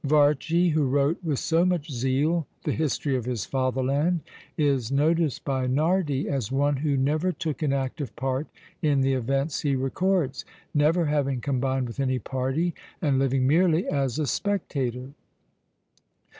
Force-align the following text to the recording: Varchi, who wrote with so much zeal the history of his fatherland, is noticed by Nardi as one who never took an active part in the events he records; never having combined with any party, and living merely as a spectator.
Varchi, 0.03 0.69
who 0.71 0.87
wrote 0.87 1.23
with 1.23 1.37
so 1.37 1.63
much 1.63 1.91
zeal 1.91 2.47
the 2.63 2.71
history 2.71 3.15
of 3.15 3.25
his 3.25 3.45
fatherland, 3.45 4.21
is 4.57 4.91
noticed 4.91 5.45
by 5.45 5.67
Nardi 5.67 6.27
as 6.27 6.51
one 6.51 6.77
who 6.77 6.97
never 6.97 7.31
took 7.31 7.61
an 7.61 7.71
active 7.71 8.15
part 8.15 8.47
in 8.81 9.01
the 9.01 9.13
events 9.13 9.59
he 9.61 9.75
records; 9.75 10.43
never 10.73 11.05
having 11.05 11.39
combined 11.39 11.85
with 11.85 11.99
any 11.99 12.17
party, 12.17 12.73
and 12.99 13.19
living 13.19 13.45
merely 13.45 13.87
as 13.87 14.17
a 14.17 14.25
spectator. 14.25 15.11